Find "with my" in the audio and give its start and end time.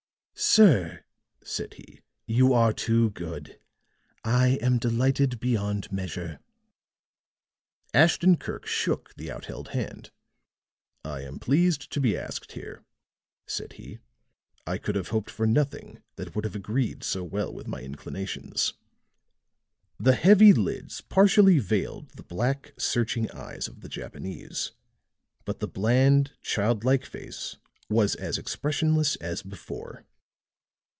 17.53-17.81